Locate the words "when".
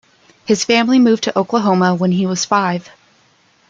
1.93-2.11